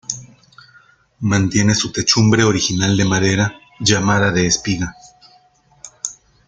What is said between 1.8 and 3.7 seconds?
techumbre original de madera,